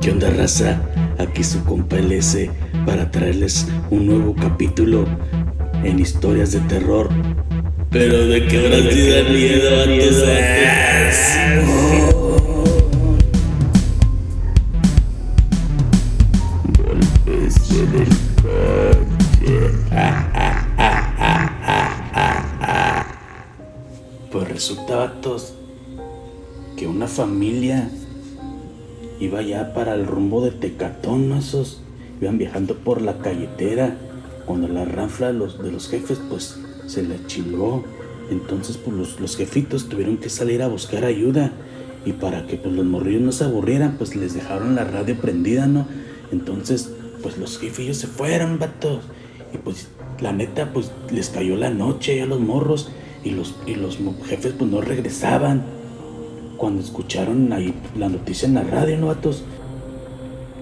¿Qué 0.00 0.10
onda, 0.10 0.30
raza? 0.30 0.80
Aquí 1.18 1.44
su 1.44 1.62
compa 1.62 1.96
LS 1.96 2.48
para 2.86 3.10
traerles 3.10 3.68
un 3.90 4.06
nuevo 4.06 4.34
capítulo 4.34 5.04
en 5.84 5.98
historias 5.98 6.52
de 6.52 6.60
terror. 6.60 7.10
Pero 7.90 8.26
de 8.26 8.46
que 8.46 8.60
ahora 8.60 8.78
sí 8.90 9.10
da 9.10 9.24
miedo, 9.24 9.84
el 9.84 10.00
Pues 24.32 24.48
resulta, 24.48 24.96
vatos, 24.96 25.52
que 26.78 26.86
una 26.86 27.06
familia 27.06 27.90
iba 29.20 29.42
ya 29.42 29.74
para 29.74 29.94
el 29.94 30.06
rumbo 30.06 30.42
de 30.42 30.50
Tecatón, 30.50 31.38
iban 32.20 32.38
viajando 32.38 32.74
por 32.74 33.02
la 33.02 33.18
calletera 33.18 33.96
cuando 34.46 34.66
la 34.66 34.84
ranfla 34.84 35.28
de 35.28 35.34
los, 35.34 35.88
jefes 35.88 36.20
pues 36.28 36.58
se 36.86 37.02
le 37.02 37.24
chingó. 37.26 37.84
Entonces 38.30 38.76
pues 38.76 38.96
los, 38.96 39.20
los 39.20 39.36
jefitos 39.36 39.88
tuvieron 39.88 40.16
que 40.16 40.30
salir 40.30 40.62
a 40.62 40.68
buscar 40.68 41.04
ayuda 41.04 41.52
y 42.06 42.12
para 42.12 42.46
que 42.46 42.56
pues 42.56 42.74
los 42.74 42.86
morrillos 42.86 43.22
no 43.22 43.32
se 43.32 43.44
aburrieran 43.44 43.96
pues 43.98 44.16
les 44.16 44.34
dejaron 44.34 44.74
la 44.74 44.84
radio 44.84 45.16
prendida, 45.20 45.66
¿no? 45.66 45.86
Entonces 46.32 46.90
pues 47.22 47.36
los 47.38 47.58
jefillos 47.58 47.98
se 47.98 48.06
fueron, 48.06 48.58
vatos. 48.58 49.04
Y 49.52 49.58
pues 49.58 49.88
la 50.20 50.32
neta 50.32 50.72
pues 50.72 50.90
les 51.10 51.28
cayó 51.28 51.56
la 51.56 51.70
noche 51.70 52.22
a 52.22 52.26
los 52.26 52.40
morros 52.40 52.90
y 53.22 53.30
los, 53.30 53.54
y 53.66 53.74
los 53.74 53.98
jefes 54.24 54.54
pues 54.56 54.70
no 54.70 54.80
regresaban 54.80 55.79
cuando 56.60 56.82
escucharon 56.82 57.50
ahí 57.54 57.74
la 57.96 58.10
noticia 58.10 58.46
en 58.46 58.54
la 58.54 58.62
radio, 58.62 58.98
¿no, 58.98 59.06
vatos? 59.06 59.42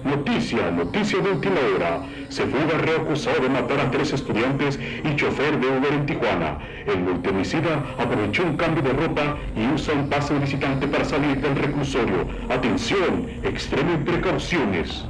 Noticia, 0.05 0.71
noticia 0.71 1.19
de 1.19 1.29
última 1.29 1.57
hora. 1.75 2.07
Se 2.29 2.45
fuga 2.45 2.77
reo 2.77 3.01
acusado 3.01 3.41
de 3.41 3.49
matar 3.49 3.81
a 3.81 3.91
tres 3.91 4.13
estudiantes 4.13 4.79
y 5.03 5.15
chofer 5.17 5.59
de 5.59 5.67
Uber 5.67 5.91
en 5.91 6.05
Tijuana. 6.05 6.59
El 6.87 7.03
multimicida 7.03 7.83
aprovechó 7.97 8.43
un 8.43 8.55
cambio 8.55 8.81
de 8.81 8.93
ropa 8.93 9.37
y 9.57 9.73
usa 9.73 9.93
un 9.93 10.07
pase 10.07 10.39
visitante 10.39 10.87
para 10.87 11.03
salir 11.03 11.41
del 11.41 11.57
reclusorio. 11.57 12.25
Atención, 12.47 13.27
extremen 13.43 14.05
precauciones. 14.05 15.03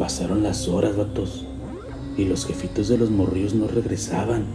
Pasaron 0.00 0.42
las 0.42 0.66
horas, 0.66 0.96
vatos, 0.96 1.46
y 2.16 2.24
los 2.24 2.44
jefitos 2.44 2.88
de 2.88 2.98
los 2.98 3.10
morrillos 3.12 3.54
no 3.54 3.68
regresaban. 3.68 4.46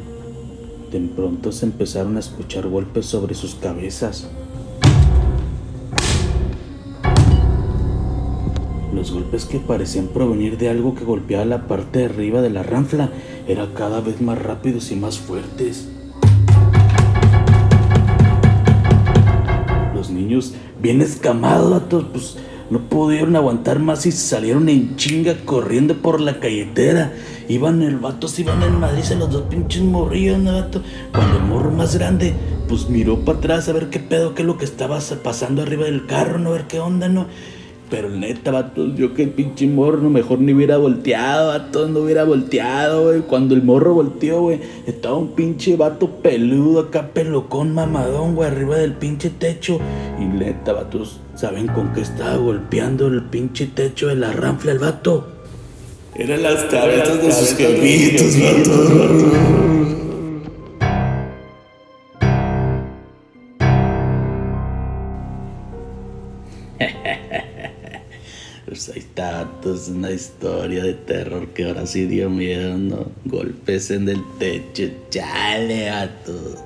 De 0.91 0.99
pronto 0.99 1.53
se 1.53 1.67
empezaron 1.67 2.17
a 2.17 2.19
escuchar 2.19 2.67
golpes 2.67 3.05
sobre 3.05 3.33
sus 3.33 3.55
cabezas. 3.55 4.29
Los 8.95 9.11
golpes 9.11 9.43
que 9.43 9.59
parecían 9.59 10.07
provenir 10.07 10.57
de 10.57 10.69
algo 10.69 10.95
que 10.95 11.03
golpeaba 11.03 11.43
la 11.43 11.67
parte 11.67 11.99
de 11.99 12.05
arriba 12.05 12.41
de 12.41 12.49
la 12.49 12.63
ranfla 12.63 13.09
eran 13.45 13.73
cada 13.73 13.99
vez 13.99 14.21
más 14.21 14.41
rápidos 14.41 14.89
y 14.89 14.95
más 14.95 15.19
fuertes. 15.19 15.89
Los 19.93 20.09
niños, 20.11 20.53
bien 20.81 21.01
escamados, 21.01 21.83
pues 22.09 22.37
no 22.69 22.79
pudieron 22.87 23.35
aguantar 23.35 23.79
más 23.79 24.05
y 24.05 24.13
salieron 24.13 24.69
en 24.69 24.95
chinga 24.95 25.35
corriendo 25.43 25.95
por 25.95 26.21
la 26.21 26.39
calletera. 26.39 27.11
Iban 27.49 27.81
el 27.81 27.97
vato, 27.97 28.29
se 28.29 28.43
iban 28.43 28.63
en 28.63 28.79
Madrid, 28.79 29.03
los 29.19 29.29
dos 29.29 29.43
pinches 29.49 29.81
morrillos, 29.81 30.39
¿no, 30.39 30.53
vato? 30.53 30.81
Cuando 31.11 31.37
el 31.37 31.43
morro 31.43 31.69
más 31.69 31.97
grande, 31.97 32.33
pues 32.69 32.87
miró 32.87 33.19
para 33.25 33.39
atrás 33.39 33.67
a 33.67 33.73
ver 33.73 33.89
qué 33.89 33.99
pedo, 33.99 34.33
qué 34.33 34.43
es 34.43 34.47
lo 34.47 34.57
que 34.57 34.63
estaba 34.63 34.99
pasando 35.21 35.63
arriba 35.63 35.83
del 35.83 36.05
carro, 36.05 36.39
no 36.39 36.51
a 36.51 36.53
ver 36.53 36.67
qué 36.67 36.79
onda, 36.79 37.09
¿no? 37.09 37.27
Pero 37.89 38.09
neta, 38.09 38.51
vato, 38.51 38.95
yo 38.95 39.13
que 39.13 39.23
el 39.23 39.29
pinche 39.29 39.67
morro 39.67 40.09
mejor 40.09 40.39
ni 40.39 40.53
hubiera 40.53 40.77
volteado, 40.77 41.49
vato, 41.49 41.87
no 41.87 41.99
hubiera 41.99 42.23
volteado, 42.23 43.03
güey. 43.03 43.21
Cuando 43.21 43.53
el 43.53 43.61
morro 43.61 43.93
volteó, 43.93 44.41
güey, 44.41 44.59
estaba 44.87 45.15
un 45.15 45.35
pinche 45.35 45.75
vato 45.75 46.09
peludo 46.09 46.79
acá, 46.79 47.09
pelocón, 47.13 47.75
mamadón, 47.75 48.33
güey, 48.35 48.49
arriba 48.49 48.77
del 48.77 48.93
pinche 48.93 49.29
techo. 49.29 49.79
Y 50.19 50.25
neta, 50.25 50.73
vatos, 50.73 51.19
¿saben 51.35 51.67
con 51.67 51.93
qué 51.93 52.01
estaba 52.01 52.37
golpeando 52.37 53.05
el 53.07 53.21
pinche 53.21 53.67
techo 53.67 54.07
de 54.07 54.15
la 54.15 54.31
ranfla 54.33 54.71
el 54.71 54.79
vato? 54.79 55.27
Eran 56.15 56.41
las 56.41 56.63
cabezas 56.63 57.21
de 57.21 57.31
sus 57.31 57.53
jefitos, 57.55 58.39
vato. 58.41 60.04
Es 69.73 69.89
una 69.89 70.11
historia 70.11 70.83
de 70.83 70.93
terror 70.93 71.47
que 71.49 71.65
ahora 71.65 71.85
sí 71.87 72.05
dio 72.05 72.29
miedo, 72.29 72.77
¿no? 72.77 73.07
Golpes 73.25 73.89
en 73.91 74.07
el 74.09 74.21
techo, 74.37 74.83
chale, 75.09 75.89
vatos. 75.89 76.59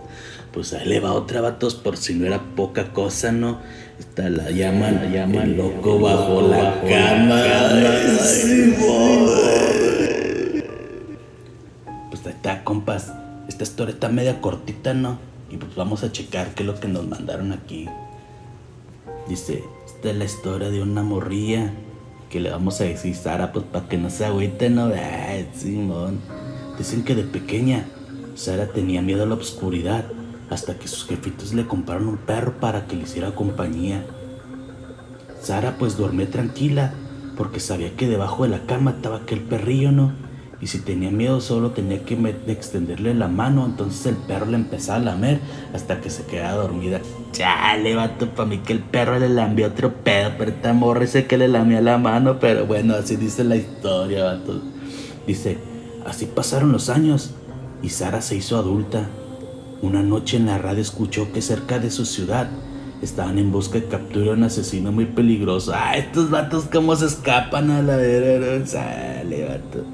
Pues 0.52 0.74
ahí 0.74 0.88
le 0.88 1.00
va 1.00 1.14
otra, 1.14 1.42
vatos, 1.42 1.76
por 1.76 1.96
si 1.98 2.16
no 2.16 2.26
era 2.26 2.42
poca 2.56 2.92
cosa, 2.92 3.32
¿no? 3.32 3.60
Está 4.00 4.30
la 4.30 4.50
llama, 4.52 4.92
la 4.92 5.06
llama, 5.06 5.46
loco 5.46 6.00
bajo, 6.00 6.42
la, 6.42 6.82
cama. 6.82 7.44
pues 12.10 12.26
ahí 12.26 12.34
está, 12.34 12.64
compas. 12.64 13.14
Esta 13.48 13.64
historia 13.64 13.94
está 13.94 14.10
media 14.10 14.42
cortita, 14.42 14.94
¿no? 14.94 15.20
Y 15.50 15.58
pues 15.58 15.76
vamos 15.76 16.04
a 16.04 16.12
checar 16.12 16.54
qué 16.54 16.64
es 16.64 16.68
lo 16.68 16.80
que 16.80 16.88
nos 16.88 17.08
mandaron 17.08 17.52
aquí. 17.54 17.88
Dice, 19.28 19.64
esta 19.86 20.10
es 20.10 20.16
la 20.16 20.26
historia 20.26 20.70
de 20.70 20.82
una 20.82 21.04
morrilla 21.04 21.72
que 22.30 22.40
le 22.40 22.52
vamos 22.52 22.80
a 22.80 22.86
decir 22.86 23.16
Sara, 23.16 23.52
pues 23.52 23.66
para 23.66 23.88
que 23.88 23.98
no 23.98 24.10
se 24.10 24.26
agüite, 24.26 24.70
¿no? 24.70 24.92
Simón. 25.54 26.20
Dicen 26.78 27.04
que 27.04 27.16
de 27.16 27.24
pequeña 27.24 27.86
Sara 28.36 28.68
tenía 28.68 29.02
miedo 29.02 29.24
a 29.24 29.26
la 29.26 29.36
oscuridad 29.36 30.06
hasta 30.50 30.78
que 30.78 30.88
sus 30.88 31.06
jefitos 31.06 31.54
le 31.54 31.68
compraron 31.68 32.08
un 32.08 32.18
perro 32.18 32.54
para 32.60 32.86
que 32.86 32.96
le 32.96 33.04
hiciera 33.04 33.36
compañía. 33.36 34.06
Sara 35.42 35.78
pues 35.78 35.98
dormía 35.98 36.30
tranquila 36.30 36.94
porque 37.36 37.60
sabía 37.60 37.96
que 37.96 38.08
debajo 38.08 38.44
de 38.44 38.50
la 38.50 38.66
cama 38.66 38.92
estaba 38.92 39.18
aquel 39.18 39.42
perrillo, 39.42 39.92
¿no? 39.92 40.29
Y 40.62 40.68
si 40.68 40.80
tenía 40.80 41.10
miedo 41.10 41.40
solo 41.40 41.72
tenía 41.72 42.04
que 42.04 42.18
extenderle 42.48 43.14
la 43.14 43.30
mano, 43.30 43.66
entonces 43.66 44.06
el 44.08 44.16
perro 44.16 44.46
le 44.46 44.58
empezaba 44.58 44.98
a 44.98 45.04
lamer 45.04 45.40
hasta 45.74 46.02
que 46.02 46.10
se 46.10 46.26
quedaba 46.26 46.64
dormida. 46.64 47.00
Chale, 47.32 47.96
vato, 47.96 48.30
para 48.32 48.50
mí 48.50 48.58
que 48.58 48.74
el 48.74 48.80
perro 48.80 49.18
le 49.20 49.30
lambió 49.30 49.68
otro 49.68 49.94
pedo, 49.94 50.32
pero 50.38 50.52
esta 50.52 50.74
morra 50.74 51.08
sé 51.08 51.28
que 51.28 51.38
le 51.38 51.48
lamía 51.48 51.80
la 51.82 51.98
mano, 51.98 52.40
pero 52.40 52.66
bueno, 52.66 52.96
así 52.96 53.16
dice 53.16 53.46
la 53.46 53.56
historia, 53.56 54.26
vato. 54.26 54.62
Dice, 55.26 55.58
así 56.06 56.26
pasaron 56.26 56.74
los 56.74 56.90
años 56.90 57.32
y 57.82 57.90
Sara 57.90 58.22
se 58.22 58.36
hizo 58.36 58.58
adulta. 58.58 59.08
Una 59.82 60.04
noche 60.04 60.36
en 60.36 60.48
la 60.48 60.58
radio 60.58 60.82
escuchó 60.82 61.32
que 61.32 61.42
cerca 61.42 61.80
de 61.80 61.90
su 61.90 62.06
ciudad 62.06 62.50
estaban 63.02 63.40
en 63.40 63.50
busca 63.50 63.80
de 63.80 63.86
captura 63.86 64.32
a 64.32 64.34
un 64.34 64.44
asesino 64.44 64.92
muy 64.92 65.06
peligroso. 65.06 65.72
Ah, 65.74 65.96
estos 65.96 66.30
vatos 66.30 66.66
cómo 66.70 66.98
se 66.98 67.06
escapan 67.06 67.72
a 67.72 67.82
la 67.82 67.96
vera, 67.96 68.66
sale, 68.66 69.46
vato 69.46 69.86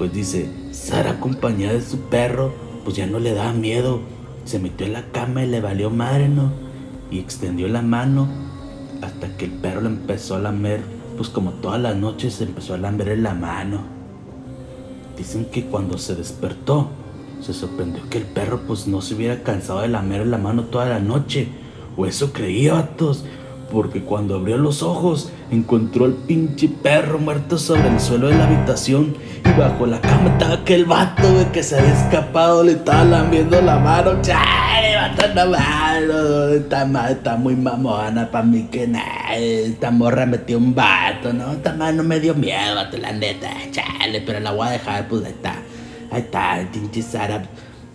pues 0.00 0.14
dice, 0.14 0.48
Sara 0.72 1.10
acompañada 1.10 1.74
de 1.74 1.82
su 1.82 1.98
perro, 1.98 2.54
pues 2.84 2.96
ya 2.96 3.06
no 3.06 3.18
le 3.18 3.34
daba 3.34 3.52
miedo. 3.52 4.00
Se 4.46 4.58
metió 4.58 4.86
en 4.86 4.94
la 4.94 5.04
cama 5.12 5.44
y 5.44 5.46
le 5.46 5.60
valió 5.60 5.90
madre, 5.90 6.26
¿no? 6.26 6.52
Y 7.10 7.18
extendió 7.18 7.68
la 7.68 7.82
mano 7.82 8.26
hasta 9.02 9.36
que 9.36 9.44
el 9.44 9.50
perro 9.50 9.82
le 9.82 9.88
empezó 9.88 10.36
a 10.36 10.38
lamer, 10.38 10.80
pues 11.18 11.28
como 11.28 11.50
todas 11.50 11.82
las 11.82 11.96
noches 11.96 12.32
se 12.32 12.44
empezó 12.44 12.72
a 12.72 12.78
lamer 12.78 13.08
en 13.08 13.24
la 13.24 13.34
mano. 13.34 13.82
Dicen 15.18 15.44
que 15.52 15.66
cuando 15.66 15.98
se 15.98 16.14
despertó, 16.14 16.88
se 17.42 17.52
sorprendió 17.52 18.08
que 18.08 18.16
el 18.16 18.24
perro 18.24 18.62
pues 18.66 18.86
no 18.86 19.02
se 19.02 19.16
hubiera 19.16 19.42
cansado 19.42 19.82
de 19.82 19.88
lamer 19.88 20.22
en 20.22 20.30
la 20.30 20.38
mano 20.38 20.64
toda 20.64 20.86
la 20.86 21.00
noche. 21.00 21.48
O 21.98 22.06
eso 22.06 22.32
creía, 22.32 22.72
vatos 22.72 23.26
porque 23.70 24.02
cuando 24.02 24.36
abrió 24.36 24.56
los 24.56 24.82
ojos 24.82 25.30
encontró 25.50 26.04
al 26.04 26.14
pinche 26.14 26.68
perro 26.68 27.18
muerto 27.18 27.58
sobre 27.58 27.88
el 27.88 28.00
suelo 28.00 28.28
de 28.28 28.36
la 28.36 28.46
habitación 28.46 29.16
y 29.44 29.58
bajo 29.58 29.86
la 29.86 30.00
cama 30.00 30.30
estaba 30.30 30.54
aquel 30.54 30.84
vato, 30.84 31.50
que 31.52 31.62
se 31.62 31.78
había 31.78 31.92
escapado, 31.92 32.62
le 32.62 32.72
estaba 32.72 33.04
lambiendo 33.04 33.60
la 33.60 33.78
mano. 33.78 34.20
¡Chale, 34.22 34.96
vato, 34.96 35.34
no 35.34 35.50
malo! 35.50 36.48
Está, 36.54 37.10
está 37.10 37.36
muy 37.36 37.56
mamona 37.56 38.30
para 38.30 38.44
mí 38.44 38.68
que 38.70 38.86
nada, 38.86 39.34
esta 39.36 39.90
morra 39.90 40.26
metió 40.26 40.58
un 40.58 40.74
vato, 40.74 41.32
¿no? 41.32 41.52
Esta 41.52 41.72
madre 41.72 41.94
no 41.94 42.04
me 42.04 42.20
dio 42.20 42.34
miedo, 42.34 42.74
vato, 42.76 42.96
la 42.98 43.12
neta, 43.12 43.50
chale, 43.70 44.20
pero 44.20 44.40
la 44.40 44.52
voy 44.52 44.68
a 44.68 44.70
dejar, 44.70 45.08
pues 45.08 45.24
ahí 45.24 45.32
está, 45.32 45.54
ahí 46.10 46.20
está, 46.20 46.60
el 46.60 46.68
pinche 46.68 47.02
Sara 47.02 47.42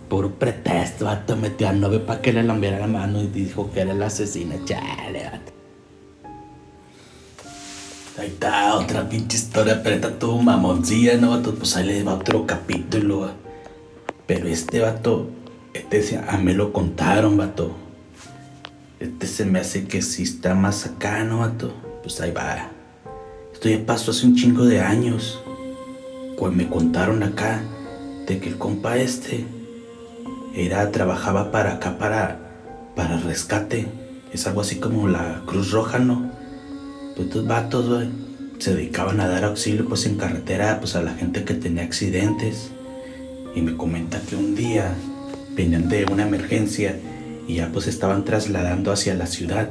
puro 0.08 0.30
pretexto, 0.38 1.06
vato, 1.06 1.36
metió 1.36 1.68
a 1.68 1.72
novio 1.72 2.04
para 2.04 2.20
que 2.20 2.32
le 2.32 2.42
lambiera 2.42 2.78
la 2.78 2.86
mano 2.86 3.20
y 3.22 3.26
dijo 3.26 3.70
que 3.72 3.80
era 3.80 3.92
el 3.92 4.02
asesino, 4.02 4.54
chale, 4.64 5.24
vato. 5.24 5.65
Ahí 8.18 8.28
está, 8.28 8.74
otra 8.76 9.06
pinche 9.06 9.36
historia, 9.36 9.82
pero 9.82 9.96
está 9.96 10.18
todo 10.18 10.38
mamoncilla, 10.38 11.18
¿no, 11.18 11.30
vato? 11.30 11.54
Pues 11.54 11.76
ahí 11.76 11.86
le 11.86 12.02
va 12.02 12.14
otro 12.14 12.46
capítulo. 12.46 13.30
Pero 14.26 14.48
este 14.48 14.80
vato, 14.80 15.28
este 15.74 16.18
a 16.26 16.38
mí 16.38 16.54
lo 16.54 16.72
contaron, 16.72 17.36
vato. 17.36 17.76
Este 19.00 19.26
se 19.26 19.44
me 19.44 19.58
hace 19.58 19.86
que 19.86 20.00
sí 20.00 20.22
está 20.22 20.54
más 20.54 20.86
acá, 20.86 21.24
¿no, 21.24 21.40
vato? 21.40 21.74
Pues 22.02 22.18
ahí 22.22 22.30
va. 22.30 22.70
Esto 23.52 23.68
ya 23.68 23.84
pasó 23.84 24.12
hace 24.12 24.26
un 24.26 24.34
chingo 24.34 24.64
de 24.64 24.80
años. 24.80 25.38
Pues 26.38 26.54
me 26.54 26.68
contaron 26.68 27.22
acá 27.22 27.60
de 28.26 28.38
que 28.38 28.48
el 28.48 28.56
compa 28.56 28.96
este 28.96 29.44
era, 30.54 30.90
trabajaba 30.90 31.52
para 31.52 31.74
acá, 31.74 31.98
para, 31.98 32.38
para 32.94 33.18
rescate. 33.18 33.86
Es 34.32 34.46
algo 34.46 34.62
así 34.62 34.76
como 34.76 35.06
la 35.06 35.42
Cruz 35.44 35.70
Roja, 35.70 35.98
¿no? 35.98 36.25
Pues 37.16 37.28
estos 37.28 37.46
vatos, 37.46 37.88
güey, 37.88 38.08
se 38.58 38.74
dedicaban 38.74 39.20
a 39.20 39.28
dar 39.28 39.44
auxilio, 39.44 39.88
pues 39.88 40.04
en 40.04 40.16
carretera, 40.16 40.78
pues 40.80 40.96
a 40.96 41.02
la 41.02 41.14
gente 41.14 41.44
que 41.44 41.54
tenía 41.54 41.82
accidentes. 41.82 42.70
Y 43.54 43.62
me 43.62 43.74
comenta 43.74 44.20
que 44.20 44.36
un 44.36 44.54
día 44.54 44.94
venían 45.54 45.88
de 45.88 46.04
una 46.04 46.26
emergencia 46.26 47.00
y 47.48 47.54
ya 47.54 47.70
pues 47.72 47.86
estaban 47.86 48.24
trasladando 48.24 48.92
hacia 48.92 49.14
la 49.14 49.26
ciudad. 49.26 49.70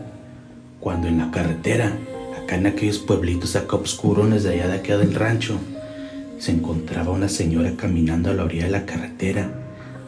Cuando 0.80 1.08
en 1.08 1.20
la 1.20 1.30
carretera, 1.30 1.94
acá 2.42 2.56
en 2.56 2.66
aquellos 2.66 2.98
pueblitos 2.98 3.56
acá 3.56 3.76
oscurones 3.76 4.44
de 4.44 4.54
allá 4.54 4.68
de 4.68 4.78
acá 4.80 4.98
del 4.98 5.14
rancho, 5.14 5.60
se 6.40 6.52
encontraba 6.52 7.12
una 7.12 7.30
señora 7.30 7.74
caminando 7.78 8.32
a 8.32 8.34
la 8.34 8.44
orilla 8.44 8.66
de 8.66 8.72
la 8.72 8.86
carretera. 8.88 9.52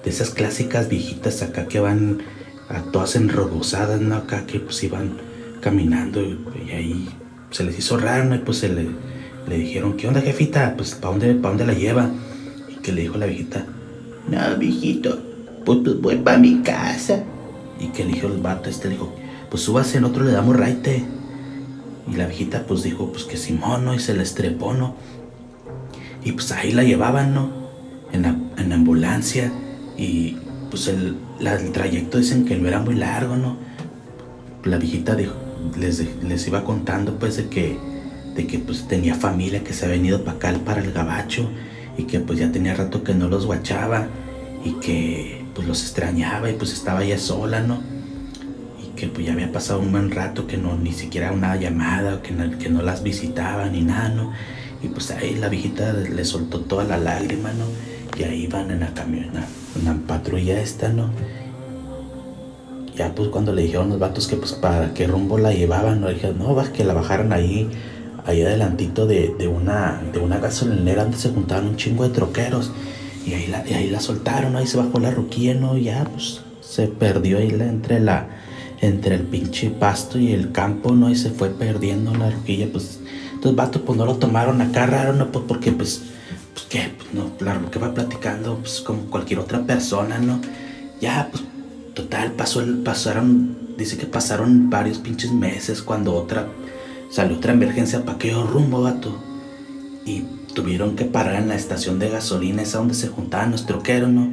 De 0.03 0.09
esas 0.09 0.31
clásicas 0.31 0.89
viejitas 0.89 1.43
acá 1.43 1.67
que 1.67 1.79
van 1.79 2.23
a 2.67 2.81
todas 2.91 3.15
enrogosadas, 3.15 4.01
¿no? 4.01 4.15
Acá 4.15 4.47
que 4.47 4.59
pues 4.59 4.83
iban 4.83 5.17
caminando 5.61 6.21
y, 6.21 6.71
ahí 6.71 7.09
se 7.57 7.63
les 7.63 7.79
hizo 7.79 7.97
raro, 7.97 8.25
¿no? 8.25 8.35
Y 8.35 8.39
pues 8.39 8.59
se 8.59 8.69
le, 8.69 8.87
le 9.47 9.57
dijeron, 9.57 9.97
¿qué 9.97 10.07
onda 10.07 10.21
jefita? 10.21 10.75
Pues 10.77 10.93
¿para 10.93 11.09
dónde, 11.13 11.33
pa 11.33 11.49
dónde 11.49 11.65
la 11.65 11.73
lleva? 11.73 12.11
Y 12.69 12.75
que 12.75 12.91
le 12.91 13.01
dijo 13.01 13.17
la 13.17 13.25
viejita, 13.25 13.65
no, 14.29 14.57
viejito, 14.59 15.19
pues, 15.65 15.79
pues 15.83 15.99
voy 15.99 16.17
para 16.17 16.37
mi 16.37 16.61
casa. 16.61 17.23
Y 17.79 17.87
que 17.87 18.05
le 18.05 18.13
dijo 18.13 18.27
el 18.27 18.37
vato, 18.37 18.69
este 18.69 18.89
dijo, 18.89 19.11
pues 19.49 19.63
súbase, 19.63 20.03
otro 20.03 20.23
le 20.23 20.33
damos 20.33 20.55
raite. 20.55 21.03
Y 22.07 22.15
la 22.15 22.27
viejita 22.27 22.63
pues 22.67 22.83
dijo, 22.83 23.11
pues 23.11 23.23
que 23.23 23.37
Simón, 23.37 23.85
¿no? 23.85 23.95
Y 23.95 23.99
se 23.99 24.13
le 24.13 24.21
estrepó, 24.21 24.75
¿no? 24.75 24.95
Y 26.23 26.33
pues 26.33 26.51
ahí 26.51 26.73
la 26.73 26.83
llevaban, 26.83 27.33
¿no? 27.33 27.49
En 28.11 28.21
la, 28.21 28.35
en 28.57 28.71
ambulancia. 28.71 29.51
Y 29.97 30.37
pues 30.69 30.87
el, 30.89 31.17
trayecto 31.73 32.19
dicen 32.19 32.45
que 32.45 32.55
no 32.55 32.67
era 32.67 32.81
muy 32.81 32.93
largo, 32.93 33.35
¿no? 33.35 33.57
La 34.63 34.77
viejita 34.77 35.15
dijo, 35.15 35.33
les, 35.77 36.03
les 36.23 36.47
iba 36.47 36.63
contando 36.63 37.17
pues 37.19 37.37
de 37.37 37.47
que, 37.47 37.77
de 38.35 38.47
que 38.47 38.59
pues 38.59 38.87
tenía 38.87 39.15
familia 39.15 39.63
que 39.63 39.73
se 39.73 39.85
había 39.85 39.97
venido 39.97 40.23
para 40.23 40.37
acá, 40.37 40.53
para 40.65 40.81
el 40.81 40.91
gabacho. 40.91 41.49
Y 41.97 42.03
que 42.03 42.19
pues 42.19 42.39
ya 42.39 42.51
tenía 42.51 42.75
rato 42.75 43.03
que 43.03 43.13
no 43.13 43.27
los 43.27 43.45
guachaba. 43.45 44.07
Y 44.63 44.73
que 44.73 45.45
pues 45.57 45.67
los 45.67 45.81
extrañaba 45.81 46.51
y 46.51 46.53
pues 46.53 46.71
estaba 46.71 47.03
ya 47.03 47.17
sola, 47.17 47.61
¿no? 47.61 47.81
Y 48.83 48.95
que 48.95 49.07
pues 49.07 49.25
ya 49.25 49.33
había 49.33 49.51
pasado 49.51 49.79
un 49.79 49.91
buen 49.91 50.11
rato 50.11 50.45
que 50.45 50.55
no, 50.55 50.77
ni 50.77 50.93
siquiera 50.93 51.31
una 51.31 51.55
llamada, 51.55 52.21
que 52.21 52.31
no, 52.31 52.59
que 52.59 52.69
no 52.69 52.83
las 52.83 53.01
visitaba 53.01 53.67
ni 53.67 53.81
nada, 53.81 54.09
¿no? 54.09 54.33
Y 54.83 54.89
pues 54.89 55.09
ahí 55.09 55.35
la 55.35 55.49
viejita 55.49 55.93
le 55.93 56.23
soltó 56.25 56.61
toda 56.61 56.83
la 56.83 56.97
lágrima, 56.97 57.49
¿no? 57.53 57.65
Y 58.19 58.23
ahí 58.23 58.45
van 58.45 58.69
en 58.69 58.81
la 58.81 58.93
camioneta, 58.93 59.47
en 59.79 59.85
la 59.85 59.95
patrulla 60.05 60.61
esta, 60.61 60.89
¿no? 60.89 61.09
Ya 62.97 63.13
pues 63.13 63.29
cuando 63.29 63.53
le 63.53 63.63
dijeron 63.63 63.89
los 63.89 63.99
vatos 63.99 64.27
que 64.27 64.35
pues 64.37 64.53
para 64.53 64.93
qué 64.93 65.05
rumbo 65.07 65.37
la 65.37 65.53
llevaban, 65.53 66.01
¿no? 66.01 66.09
Dijeron, 66.09 66.39
no, 66.39 66.73
que 66.73 66.83
la 66.83 66.93
bajaran 66.93 67.31
ahí, 67.31 67.69
ahí 68.25 68.41
adelantito 68.41 69.05
de, 69.05 69.35
de, 69.37 69.47
una, 69.47 70.01
de 70.11 70.19
una 70.19 70.39
gasolinera 70.39 71.03
donde 71.03 71.17
se 71.17 71.29
juntaban 71.29 71.67
un 71.67 71.77
chingo 71.77 72.03
de 72.03 72.09
troqueros. 72.09 72.71
Y 73.25 73.33
ahí 73.33 73.47
la, 73.47 73.59
ahí 73.59 73.89
la 73.89 73.99
soltaron, 73.99 74.55
ahí 74.55 74.65
se 74.65 74.77
bajó 74.77 74.99
la 74.99 75.11
ruquilla, 75.11 75.53
¿no? 75.53 75.77
Ya, 75.77 76.05
pues 76.05 76.41
se 76.61 76.87
perdió 76.87 77.37
ahí 77.37 77.51
la, 77.51 77.65
entre 77.65 77.99
la 77.99 78.29
entre 78.81 79.15
el 79.15 79.21
pinche 79.23 79.69
pasto 79.69 80.19
y 80.19 80.33
el 80.33 80.51
campo, 80.51 80.91
¿no? 80.91 81.09
Y 81.09 81.15
se 81.15 81.31
fue 81.31 81.49
perdiendo 81.49 82.13
la 82.13 82.29
ruquilla, 82.29 82.67
pues. 82.71 82.99
Entonces, 83.33 83.55
vato, 83.55 83.83
pues 83.83 83.97
no 83.97 84.05
lo 84.05 84.15
tomaron 84.15 84.61
acá 84.61 84.85
raro, 84.85 85.13
¿no? 85.13 85.31
Pues 85.31 85.45
porque, 85.47 85.71
pues, 85.71 86.03
pues 86.53 86.65
qué, 86.69 86.91
pues 86.95 87.13
no, 87.13 87.35
claro, 87.37 87.69
que 87.69 87.79
va 87.79 87.93
platicando, 87.93 88.57
pues 88.57 88.81
como 88.81 89.03
cualquier 89.09 89.39
otra 89.39 89.63
persona, 89.63 90.19
¿no? 90.19 90.39
Ya, 91.01 91.29
pues, 91.31 91.43
total, 91.97 92.33
pasó 92.33 92.61
el, 92.61 92.77
pasaron, 92.83 93.57
dice 93.75 93.97
que 93.97 94.05
pasaron 94.05 94.69
varios 94.69 94.99
pinches 94.99 95.31
meses 95.31 95.81
cuando 95.81 96.13
otra, 96.13 96.47
salió 97.09 97.37
otra 97.37 97.53
emergencia 97.53 98.05
para 98.05 98.13
aquello 98.13 98.43
rumbo, 98.43 98.83
vato. 98.83 99.17
Y 100.05 100.23
tuvieron 100.53 100.95
que 100.95 101.05
parar 101.05 101.41
en 101.41 101.47
la 101.47 101.55
estación 101.55 101.97
de 101.97 102.09
gasolina, 102.09 102.61
esa 102.61 102.77
donde 102.77 102.93
se 102.93 103.07
juntaban 103.07 103.49
los 103.49 103.65
troqueros, 103.65 104.11
¿no? 104.11 104.31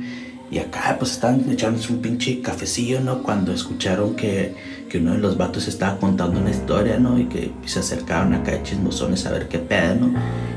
Y 0.51 0.59
acá 0.59 0.97
pues 0.99 1.13
estaban 1.13 1.51
echándose 1.51 1.93
un 1.93 2.01
pinche 2.01 2.41
cafecillo, 2.41 3.01
¿no? 3.01 3.23
Cuando 3.23 3.53
escucharon 3.53 4.15
que, 4.15 4.55
que, 4.89 4.99
uno 4.99 5.13
de 5.13 5.19
los 5.19 5.37
vatos 5.37 5.67
estaba 5.67 5.99
contando 5.99 6.39
una 6.39 6.51
historia, 6.51 6.99
¿no? 6.99 7.19
Y 7.19 7.27
que 7.27 7.53
se 7.67 7.81
acercaron 7.81 8.35
acá 8.35 8.53
de 8.53 8.63
chismosones 8.63 9.27
a 9.27 9.33
ver 9.33 9.49
qué 9.49 9.59
pedo, 9.59 9.95
¿no? 9.97 10.15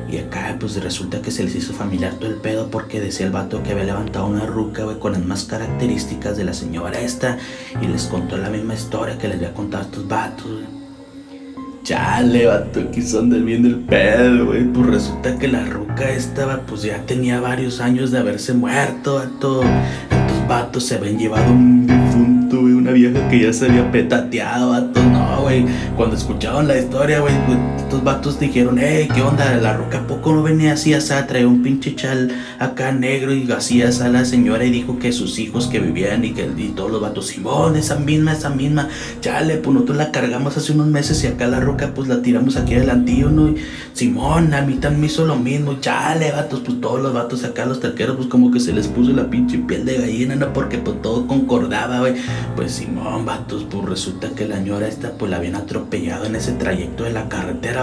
Y 0.09 0.17
acá 0.17 0.55
pues 0.59 0.81
resulta 0.81 1.21
que 1.21 1.31
se 1.31 1.43
les 1.43 1.55
hizo 1.55 1.73
familiar 1.73 2.13
todo 2.13 2.29
el 2.29 2.37
pedo 2.37 2.69
porque 2.69 3.01
decía 3.01 3.25
el 3.25 3.31
vato 3.31 3.61
que 3.63 3.71
había 3.71 3.83
levantado 3.85 4.27
una 4.27 4.45
ruca, 4.45 4.83
güey, 4.83 4.99
con 4.99 5.13
las 5.13 5.25
más 5.25 5.45
características 5.45 6.37
de 6.37 6.43
la 6.43 6.53
señora 6.53 6.99
esta. 6.99 7.37
Y 7.81 7.87
les 7.87 8.05
contó 8.05 8.37
la 8.37 8.49
misma 8.49 8.73
historia 8.73 9.17
que 9.17 9.27
les 9.27 9.37
había 9.37 9.53
contado 9.53 9.83
a 9.83 9.85
estos 9.87 10.07
vatos, 10.07 10.45
güey. 10.45 10.86
Chale, 11.87 12.45
vato, 12.47 12.81
aquí 12.81 13.01
son 13.01 13.29
del 13.29 13.45
bien 13.45 13.63
del 13.63 13.77
pedo, 13.77 14.47
güey. 14.47 14.65
Pues 14.65 14.87
resulta 14.87 15.39
que 15.39 15.47
la 15.47 15.63
ruca 15.63 16.09
estaba, 16.09 16.59
pues 16.67 16.81
ya 16.81 16.97
tenía 17.05 17.39
varios 17.39 17.79
años 17.79 18.11
de 18.11 18.17
haberse 18.17 18.51
muerto, 18.51 19.15
vato. 19.15 19.63
Estos 19.63 20.47
vatos 20.49 20.83
se 20.83 20.95
habían 20.95 21.17
llevado 21.17 21.49
un 21.49 21.87
difunto, 21.87 22.59
güey. 22.59 22.73
Una 22.73 22.91
vieja 22.91 23.29
que 23.29 23.39
ya 23.39 23.53
se 23.53 23.67
había 23.67 23.89
petateado, 23.89 24.71
vato. 24.71 25.01
No, 25.01 25.43
güey. 25.43 25.65
Cuando 25.95 26.17
escucharon 26.17 26.67
la 26.67 26.77
historia, 26.77 27.21
güey, 27.21 27.33
pues, 27.45 27.57
estos 27.87 28.03
vatos 28.03 28.37
dijeron, 28.37 28.79
eh, 28.79 29.07
¿qué 29.15 29.21
onda? 29.21 29.55
La 29.55 29.77
ruca 29.77 29.99
¿a 29.99 30.07
poco 30.07 30.33
no 30.33 30.43
venía 30.43 30.73
así, 30.73 30.93
a 30.93 30.99
traer 31.25 31.47
un 31.47 31.63
pinche 31.63 31.95
chal 31.95 32.35
acá 32.59 32.91
negro 32.91 33.33
y 33.33 33.49
así 33.49 33.81
a 33.81 33.89
la 34.09 34.25
señora 34.25 34.65
y 34.65 34.71
dijo 34.71 34.99
que 34.99 35.13
sus 35.13 35.39
hijos 35.39 35.67
que 35.67 35.79
vivían 35.79 36.25
y 36.25 36.33
que 36.33 36.43
todos 36.75 36.91
los 36.91 36.99
vatos, 36.99 37.27
Simón, 37.27 37.77
esa 37.77 37.95
misma, 37.95 38.33
esa 38.33 38.49
misma. 38.49 38.89
Chale, 39.21 39.55
pues 39.55 39.73
nosotros 39.73 39.97
la 39.97 40.11
cargamos 40.11 40.57
hace 40.57 40.73
unos 40.73 40.87
meses 40.87 41.23
y 41.23 41.27
acá 41.27 41.47
la 41.47 41.61
ruca 41.61 41.93
pues 41.95 42.09
la 42.09 42.21
tiramos 42.21 42.57
aquí 42.57 42.75
adelantillo, 42.75 43.29
¿no? 43.29 43.55
Simón, 43.93 44.53
a 44.53 44.61
mí 44.63 44.73
también 44.75 45.01
me 45.01 45.07
hizo 45.07 45.25
lo 45.25 45.37
mismo, 45.37 45.79
chale, 45.79 46.33
vatos, 46.33 46.63
pues 46.65 46.81
todos 46.81 47.01
los 47.01 47.13
vatos 47.13 47.45
acá, 47.45 47.65
los 47.65 47.79
talqueros, 47.79 48.17
pues 48.17 48.27
como 48.27 48.51
que 48.51 48.59
se 48.59 48.73
les 48.73 48.87
puso 48.89 49.13
la 49.13 49.29
pinche 49.29 49.59
piel 49.59 49.85
de 49.85 49.97
gallina, 49.97 50.35
¿no? 50.35 50.51
Porque 50.51 50.77
pues 50.77 51.01
todo 51.01 51.25
concordaba, 51.25 51.99
güey. 51.99 52.15
Pues 52.57 52.73
Simón, 52.73 53.25
vatos, 53.25 53.65
pues 53.69 53.85
resulta 53.85 54.29
que 54.31 54.45
la 54.45 54.59
ñora 54.59 54.89
esta, 54.89 55.11
pues 55.11 55.31
la 55.31 55.37
habían 55.37 55.55
atropellado 55.55 56.25
en 56.25 56.35
ese 56.35 56.51
trayecto 56.51 57.05
de 57.05 57.13
la 57.13 57.29
carretera, 57.29 57.77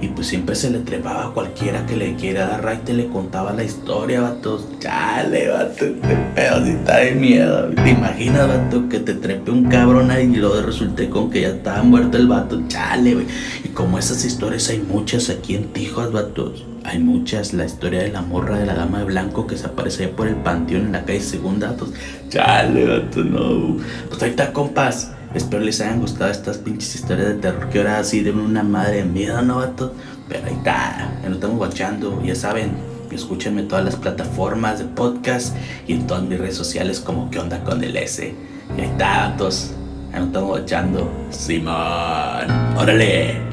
Y 0.00 0.08
pues 0.08 0.26
siempre 0.26 0.54
se 0.54 0.70
le 0.70 0.78
trepaba 0.80 1.26
a 1.26 1.30
cualquiera 1.32 1.86
que 1.86 1.96
le 1.96 2.14
quiera 2.16 2.46
dar 2.46 2.64
raite, 2.64 2.92
le 2.92 3.08
contaba 3.08 3.52
la 3.52 3.64
historia, 3.64 4.20
vatos. 4.20 4.66
Chale, 4.78 5.48
vato, 5.48 5.84
este 5.84 6.16
pedo 6.34 6.64
si 6.64 6.70
está 6.70 6.96
de 6.98 7.12
miedo. 7.12 7.68
¿Te 7.70 7.90
imaginas, 7.90 8.48
vato, 8.48 8.88
que 8.88 9.00
te 9.00 9.14
trepe 9.14 9.50
un 9.50 9.68
cabrón 9.68 10.10
ahí 10.10 10.24
y 10.24 10.36
luego 10.36 10.60
resulte 10.62 11.08
con 11.08 11.30
que 11.30 11.42
ya 11.42 11.48
estaba 11.48 11.82
muerto 11.82 12.16
el 12.16 12.26
vato? 12.26 12.60
Chale, 12.68 13.26
y 13.64 13.68
como 13.68 13.98
esas 13.98 14.24
historias 14.24 14.68
hay 14.70 14.78
muchas 14.80 15.30
aquí 15.30 15.54
en 15.54 15.72
Tijuas, 15.72 16.12
vatos. 16.12 16.64
Hay 16.84 16.98
muchas. 16.98 17.52
La 17.52 17.66
historia 17.66 18.00
de 18.00 18.08
la 18.10 18.22
morra 18.22 18.58
de 18.58 18.66
la 18.66 18.74
dama 18.74 19.00
de 19.00 19.04
blanco 19.04 19.46
que 19.46 19.56
se 19.56 19.66
aparece 19.66 20.08
por 20.08 20.26
el 20.26 20.36
panteón 20.36 20.86
en 20.86 20.92
la 20.92 21.04
calle 21.04 21.20
Segunda, 21.20 21.70
vatos. 21.70 21.90
Chale, 22.28 22.86
vatos, 22.86 23.26
no. 23.26 23.76
Pues 24.08 24.22
ahí 24.22 24.30
está, 24.30 24.52
compas. 24.52 25.12
Espero 25.34 25.62
les 25.62 25.80
hayan 25.80 26.00
gustado 26.00 26.30
estas 26.30 26.58
pinches 26.58 26.96
historias 26.96 27.28
de 27.28 27.34
terror 27.34 27.68
que 27.68 27.78
ahora 27.78 28.02
sí 28.02 28.20
de 28.20 28.32
una 28.32 28.64
madre 28.64 28.96
de 28.96 29.04
miedo, 29.04 29.40
¿no, 29.42 29.56
vatos? 29.56 29.92
Pero 30.28 30.46
ahí 30.46 30.54
está. 30.54 31.12
Ya 31.22 31.28
nos 31.28 31.36
estamos 31.36 31.56
guachando. 31.56 32.20
Ya 32.24 32.34
saben, 32.34 32.72
escúchenme 33.12 33.60
en 33.62 33.68
todas 33.68 33.84
las 33.84 33.96
plataformas 33.96 34.80
de 34.80 34.86
podcast 34.86 35.56
y 35.86 35.92
en 35.92 36.06
todas 36.08 36.24
mis 36.24 36.38
redes 36.38 36.56
sociales 36.56 36.98
como 36.98 37.30
que 37.30 37.38
onda 37.38 37.62
con 37.62 37.82
el 37.84 37.96
S. 37.96 38.34
Y 38.76 38.80
ahí 38.80 38.88
está, 38.88 39.28
vatos. 39.28 39.70
Ahí 40.12 40.18
nos 40.18 40.28
estamos 40.28 40.60
echando. 40.60 41.10
Simón. 41.30 41.76
Órale. 42.76 43.49